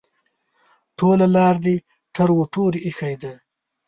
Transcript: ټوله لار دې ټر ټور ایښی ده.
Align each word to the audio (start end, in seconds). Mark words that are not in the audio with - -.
ټوله 0.97 1.25
لار 1.35 1.55
دې 1.65 1.75
ټر 2.15 2.29
ټور 2.53 2.73
ایښی 2.85 3.15
ده. 3.21 3.33